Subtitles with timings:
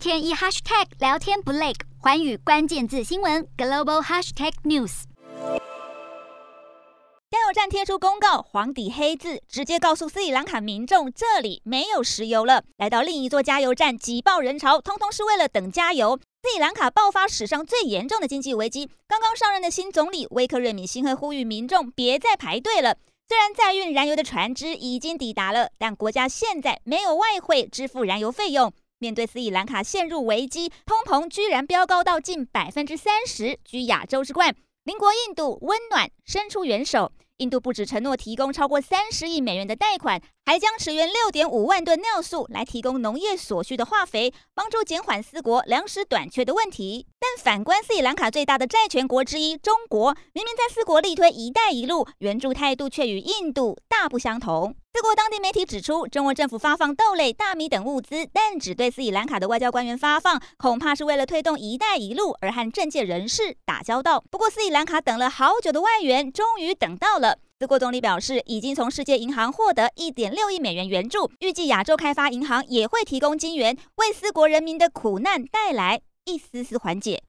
[0.00, 5.02] 天一 hashtag 聊天不累，寰宇关键字新闻 global hashtag news。
[7.28, 12.62] 加油站贴出公告，黄底黑字直接告诉斯里兰卡民众，这里没有石油了。
[12.78, 16.16] 来到另一座加油站，挤爆人潮，通通是为了等加油。
[16.16, 22.96] 斯里兰卡爆发史上最严重的经济危机，刚刚上任的新总理威克瑞米辛赫呼吁民众别再排队了。
[23.28, 28.72] 虽然载运燃油的船只已经抵达了，但国家现在没有外汇支付燃油费用。
[29.00, 34.54] 面对斯里兰卡陷入危机，通膨居然飙高到近百分之三十，居亚洲之冠。
[34.84, 37.10] 邻国印度温暖伸出援手。
[37.38, 47.06] 印度不止承诺提供超过三十亿美元的贷款，还将驰援六点五万吨尿素来提供农业所需的化肥，帮助减缓四国粮食短缺的问题。
[47.18, 54.74] 但反观斯里兰卡最大的债权国之一中国，明明在四国力推“一带一路”，援助态度却与印度大不相同。
[54.94, 64.24] 四国当地媒体指出，中国政府发放豆类、大米等物资，但只对斯里兰卡的外交官员发放，恐怕是为了推动“一带一路”而和政界人士打交道。
[64.30, 67.36] 不过，斯里兰卡等了好久的外援，终于等到了。
[67.58, 77.22] 四国总理表示，已经从世界银行获得一点六亿美元援助，预计亚洲开发银行也会提供金援，为四国人民的苦难带来一丝丝缓解。